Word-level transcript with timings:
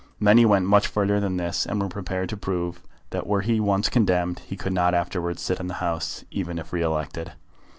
Many 0.19 0.47
went 0.47 0.65
much 0.65 0.87
further 0.87 1.19
than 1.19 1.37
this, 1.37 1.63
and 1.63 1.79
were 1.79 1.87
prepared 1.87 2.27
to 2.29 2.35
prove 2.35 2.81
that 3.11 3.27
were 3.27 3.41
he 3.41 3.59
once 3.59 3.87
condemned 3.87 4.39
he 4.39 4.57
could 4.57 4.73
not 4.73 4.95
afterwards 4.95 5.43
sit 5.43 5.59
in 5.59 5.67
the 5.67 5.75
House, 5.75 6.23
even 6.31 6.57
if 6.57 6.73
re 6.73 6.81
elected. 6.81 7.33